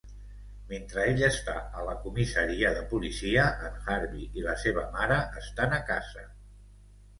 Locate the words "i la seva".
4.41-4.89